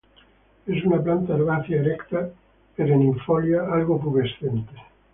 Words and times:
Es 0.65 0.83
una 0.83 0.99
planta 0.99 1.35
herbácea 1.35 1.79
erecta 1.79 2.31
perennifolia, 2.75 3.71
algo 3.71 4.01
pubescente. 4.01 4.73